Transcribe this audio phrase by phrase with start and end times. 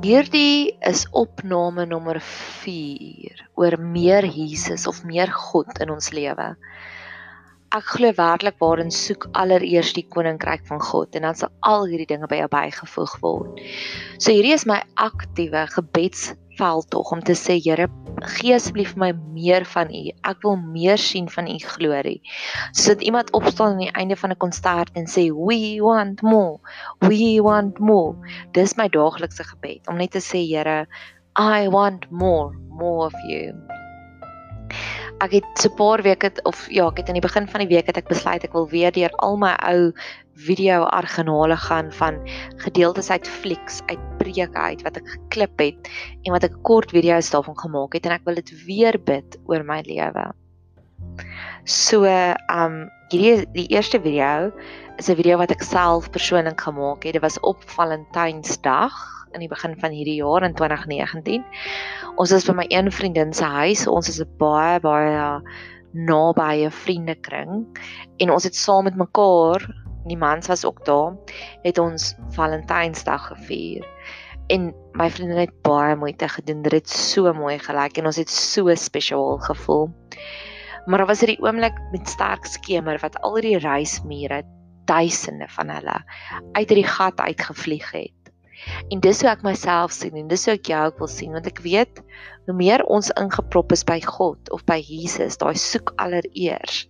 [0.00, 6.46] Hierdie is opname nommer 4 oor meer Jesus of meer God in ons lewe.
[7.76, 12.08] Ek glo werklik waarin soek allereers die koninkryk van God en dan sal al hierdie
[12.14, 13.60] dinge by jou bygevoeg word.
[14.16, 16.30] So hierdie is my aktiewe gebeds
[16.60, 17.88] veldtog om te sê Here,
[18.36, 20.02] gee asseblief my meer van U.
[20.28, 22.20] Ek wil meer sien van U glorie.
[22.76, 26.60] Sodat iemand opstaan aan die einde van 'n konsert en sê we want more.
[27.00, 28.16] We want more.
[28.52, 30.86] Dis my daaglikse gebed om net te sê Here,
[31.38, 33.79] I want more, more of you.
[35.20, 37.68] Ek het so 'n paar weke of ja, ek het aan die begin van die
[37.68, 39.92] week het ek besluit ek wil weer deur al my ou
[40.34, 42.20] video argenale gaan van
[42.56, 45.90] gedeeltes uit flieks, uit preke uit wat ek geklip het
[46.24, 49.62] en wat ek kort video's daarvan gemaak het en ek wil dit weer bid oor
[49.62, 50.32] my lewe.
[51.64, 52.04] So,
[52.48, 54.52] um hierdie die eerste video
[54.98, 57.12] is 'n video wat ek self persoonlik gemaak het.
[57.12, 58.94] Dit was op Valentynsdag
[59.32, 61.44] in die begin van hierdie jaar in 2019.
[62.16, 63.86] Ons is by my een vriendin se huis.
[63.86, 65.42] Ons is 'n baie baie
[65.92, 67.66] nabye vriendekring
[68.18, 69.66] en ons het saam met mekaar
[70.06, 71.14] die mans was ook daar,
[71.62, 73.86] het ons Valentynsdag gevier.
[74.46, 76.62] En my vriendin het baie moeite gedoen.
[76.62, 79.90] Dit het so mooi gelyk en ons het so spesiaal gevoel.
[80.86, 84.42] Maar daar was hierdie oomblik met sterk skemer wat al die reismure,
[84.88, 85.98] duisende van hulle
[86.52, 88.16] uit hierdie gat uitgevlieg het.
[88.92, 91.46] En dis hoe ek myself sien en dis hoe ek jou ook wil sien want
[91.48, 92.02] ek weet
[92.48, 96.82] hoe meer ons ingeprop is by God of by Jesus, daai soek allereers,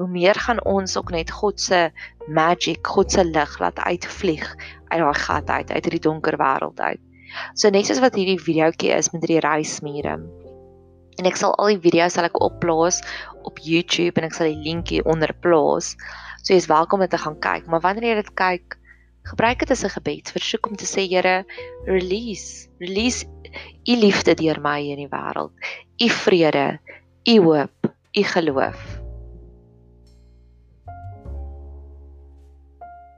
[0.00, 1.86] hoe meer gaan ons ook net God se
[2.26, 4.48] magic, God se lig laat uitvlieg
[4.90, 7.02] uit daai gat uit, uit hierdie donker wêreld uit.
[7.54, 10.18] So net soos wat hierdie videoetjie is met hierdie reismure.
[11.18, 13.02] En ek sal al die video's sal ek opplaas
[13.48, 15.94] op YouTube en ek sal die linkie onder plaas.
[16.42, 18.76] So jy is welkom om dit te gaan kyk, maar wanneer jy dit kyk,
[19.26, 21.44] Gebruik dit as 'n gebedsversoek om te sê Here,
[21.84, 23.26] release, release
[23.86, 25.50] u liefde deur my in die wêreld.
[25.98, 26.78] U vrede,
[27.26, 28.95] u hoop, u geloof.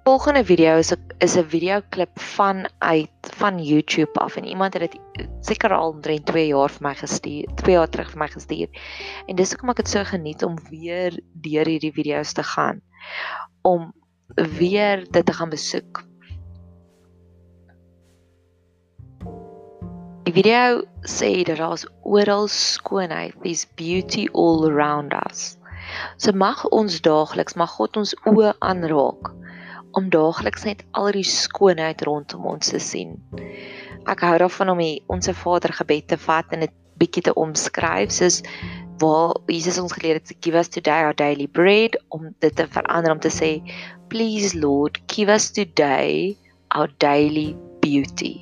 [0.09, 3.11] Volgende video is 'n is 'n video klip van uit
[3.41, 5.01] van YouTube af en iemand het dit
[5.41, 8.69] seker al omtrent 2 jaar vir my gestuur, 2 jaar terug vir my gestuur.
[9.27, 12.81] En dis hoekom ek dit so geniet om weer deur hierdie video's te gaan
[13.63, 13.93] om
[14.35, 16.01] weer dit te gaan besoek.
[20.25, 25.59] Die video sê dat daar's oral skoonheid, there's beauty all around us.
[26.17, 29.37] So mag ons daagliks, mag God ons oë aanraak
[29.99, 33.17] om daagliks net al die skoonheid rondom ons te sien.
[34.09, 38.15] Ek hou daarvan om die Onse Vader gebed te vat en dit bietjie te omskryf
[38.15, 38.43] soos
[38.99, 42.67] waar Jesus ons geleer het to give us today our daily bread om dit te
[42.67, 43.51] verander om te sê
[44.11, 46.35] please lord give us today
[46.75, 48.35] our daily beauty.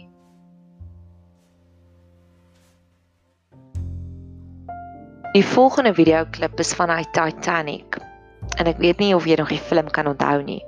[5.37, 7.99] Die volgende video klip is van uit Titanic.
[8.56, 10.62] En ek weet nie of jy nog die film kan onthou nie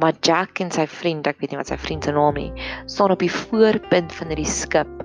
[0.00, 3.14] maar Jack en sy vriend ek weet nie wat sy vriend se naam is staan
[3.14, 5.04] op die voorpunt van hierdie skip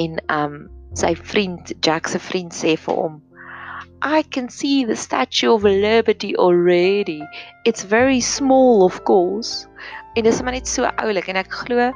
[0.00, 0.58] en um
[0.94, 3.22] sy vriend Jack se vriend sê vir hom
[4.04, 7.22] I can see the Statue of Liberty already.
[7.64, 9.66] It's very small of course.
[10.14, 11.88] En dis maar net so oulik en ek glo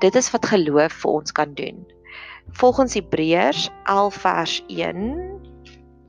[0.00, 1.82] dit is wat geloof vir ons kan doen.
[2.60, 5.10] Volgens Hebreërs 11 vers 1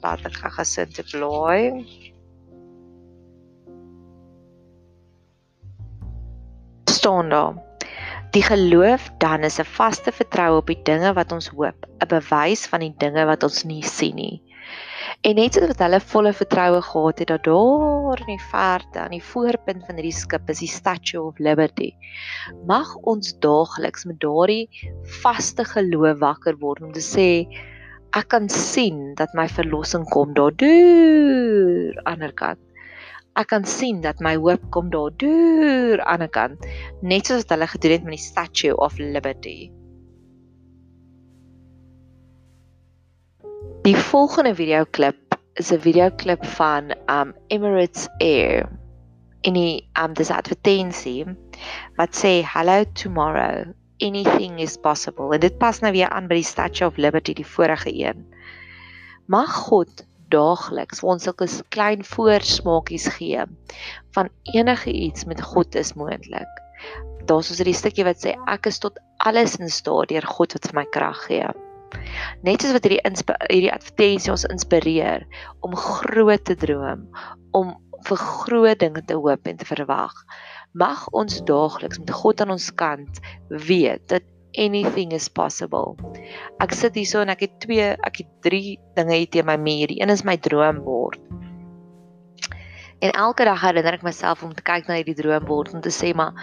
[0.05, 1.81] laat ek gou gesit te blaai.
[7.07, 7.55] Staan daar.
[8.31, 12.67] Die geloof dan is 'n vaste vertroue op die dinge wat ons hoop, 'n bewys
[12.67, 14.43] van die dinge wat ons nie sien nie.
[15.21, 19.15] En net soos wat hulle volle vertroue gehad het dat daar in die verte aan
[19.15, 21.91] die voorpunt van hierdie skip is die Statue of Liberty,
[22.65, 24.67] mag ons daagliks met daardie
[25.23, 27.47] vaste geloof wakker word om te sê
[28.11, 32.66] ek kan sien dat my verlossing kom daardeur aan die ander kant.
[33.37, 36.63] Ek kan sien dat my hoop kom daardeur aan die kant,
[37.05, 39.69] net soos wat hulle gedoen het met die Statue of Liberty.
[43.85, 48.65] Die volgende video klip is 'n video klip van um Emirates Air
[49.41, 51.25] in die um dis advertensie
[51.95, 53.69] wat sê hello tomorrow
[54.01, 57.45] anything is possible en dit pas nou weer aan by die Statue of Liberty die
[57.45, 58.25] vorige een.
[59.27, 63.45] Mag God daagliks vir ons sulke klein voorsmaakies gee
[64.17, 66.63] van enige iets met God is moontlik.
[67.27, 70.67] Daar's ons 'n stukkie wat sê ek is tot alles in staat deur God wat
[70.67, 71.47] vir my krag gee.
[72.43, 73.01] Net soos wat hierdie
[73.49, 75.25] hierdie advertensie ons inspireer
[75.65, 77.07] om groot te droom,
[77.51, 77.75] om
[78.07, 80.13] vir groot dinge te hoop en te verwag.
[80.73, 84.23] Mag ons daagliks met God aan ons kant weet dat
[84.53, 85.97] anything is possible.
[86.63, 89.91] Ek sit hierso en ek het twee, ek het drie dinge hier teen my muur.
[89.91, 91.19] Die een is my droombord.
[92.99, 96.15] En elke dag herinner ek myself om te kyk na hierdie droombord en te sê
[96.17, 96.33] maar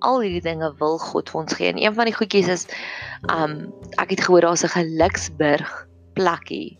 [0.00, 1.70] al hierdie dinge wil God vir ons gee.
[1.70, 2.66] En een van die goedjies is
[3.30, 3.70] um
[4.02, 5.70] ek het gehoor daar's 'n geluksburg
[6.18, 6.79] plekkie.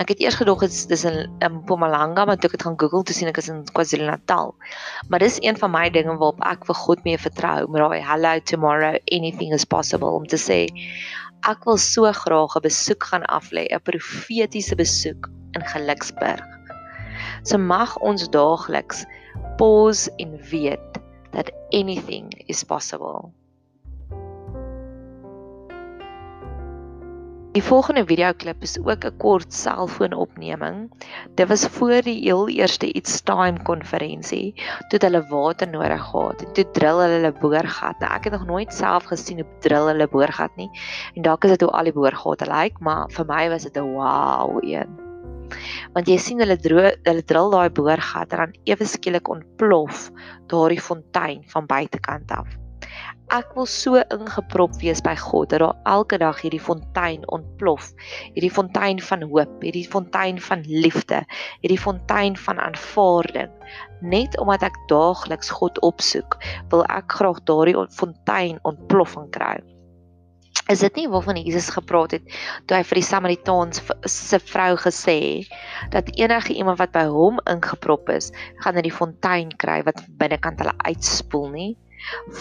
[0.00, 2.76] Nou ek het eers gedog dit is in, in Mpumalanga, maar toe ek dit gaan
[2.80, 4.54] Google toe sien ek is in KwaZulu-Natal.
[5.12, 8.40] Maar dis een van my dinge waarop ek vir God mee vertrou, met daai hello
[8.48, 10.56] tomorrow anything is possible om te sê
[11.50, 16.48] ek wil so graag 'n besoek gaan aflê, 'n profetiese besoek in Geluksburg.
[17.44, 19.04] So mag ons daagliks
[19.60, 20.96] pause en weet
[21.36, 23.34] that anything is possible.
[27.50, 30.92] Die volgende videoklip is ook 'n kort selfoonopneming.
[31.34, 34.54] Dit was voor die heel eerste It's Time konferensie,
[34.88, 37.98] toe hulle water nodig gehad en toe drill hulle hulle boorgat.
[37.98, 40.70] Nou ek het nog nooit self gesien hoe drill hulle boorgat nie.
[41.14, 43.76] En dalk is dit hoe al die boorgate lyk, like, maar vir my was dit
[43.76, 44.98] 'n wow een
[45.92, 50.10] want jy sien hulle droog hulle drill daai boorgat en dan ewe skielik ontplof
[50.46, 52.46] daardie fontein van buitekant af.
[53.30, 57.92] Ek wil so ingeprop wees by God dat daar elke dag hierdie fontein ontplof.
[58.34, 61.20] Hierdie fontein van hoop, hierdie fontein van liefde,
[61.62, 63.52] hierdie fontein van aanvaarding.
[64.02, 66.40] Net omdat ek daagliks God opsoek,
[66.72, 69.60] wil ek graag daardie fontein ontploffing kry.
[70.70, 72.26] Is dit nie waarvan Jesus gepraat het
[72.66, 75.46] toe hy vir die Samaritaans se vrou gesê
[75.94, 78.32] dat enige iemand wat by hom ingeprop is,
[78.66, 81.70] gaan in die fontein kry wat binnekant hulle uitspoel nie?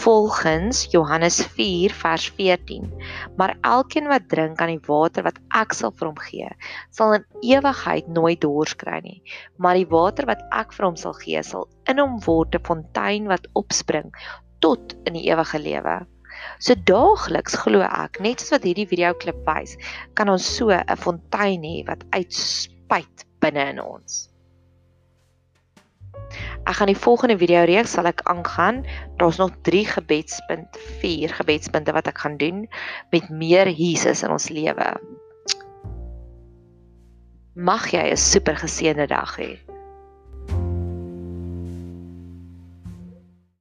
[0.04, 2.94] Volgens Johannes 4 vers 14.
[3.38, 6.50] Maar elkeen wat drink aan die water wat ek sal vir hom gee,
[6.96, 9.20] sal in ewigheid nooit dors kry nie.
[9.58, 13.28] Maar die water wat ek vir hom sal gee, sal in hom word 'n fontein
[13.28, 14.14] wat opspring
[14.60, 16.00] tot in die ewige lewe.
[16.60, 19.76] So daagliks glo ek, net soos wat hierdie video klip wys,
[20.16, 24.29] kan ons so 'n fontein hê wat uitspuit binne in ons.
[26.68, 28.84] Ek gaan die volgende video reeks sal ek aangaan.
[29.18, 32.68] Daar's nog 3 gebedspunt, 4 gebedspunte wat ek gaan doen
[33.12, 34.90] met meer Jesus in ons lewe.
[37.56, 39.58] Mag jy 'n super geseënde dag hê.